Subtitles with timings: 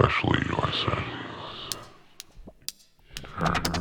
[0.00, 0.56] Especially you,
[3.38, 3.79] I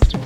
[0.00, 0.21] Chao.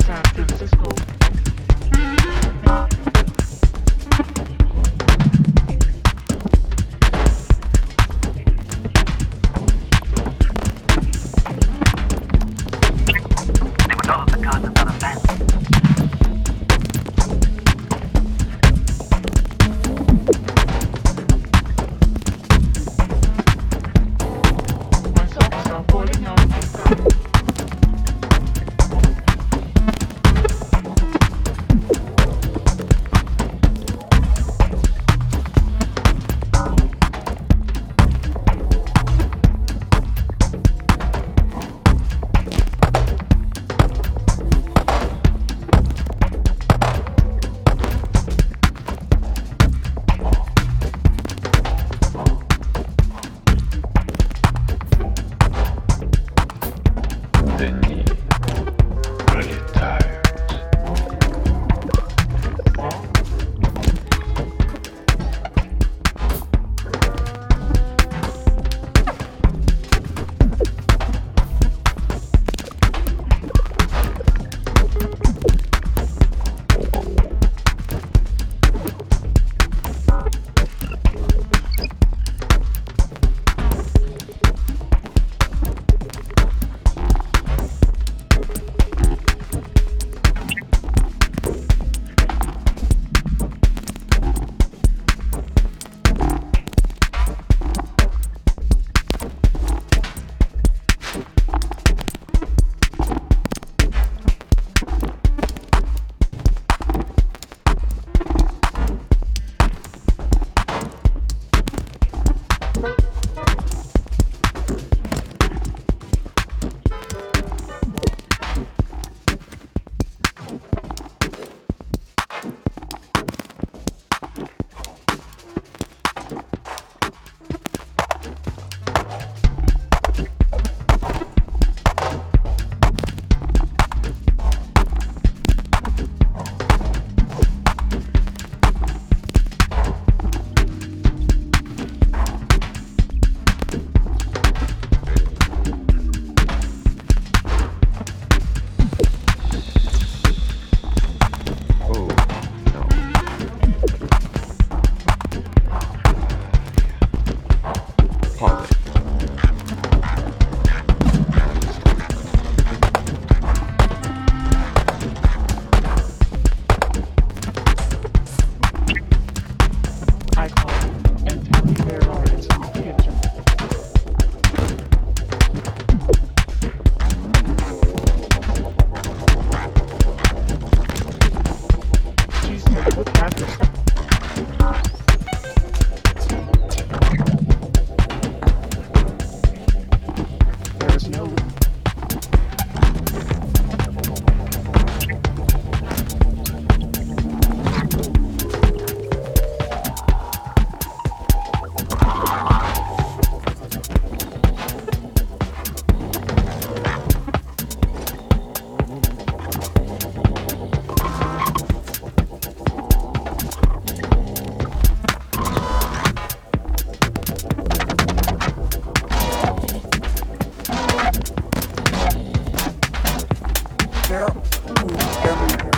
[225.06, 225.75] Food everywhere.